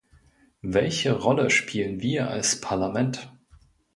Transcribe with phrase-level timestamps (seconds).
[0.63, 3.31] Welche Rolle spielen wir als Parlament?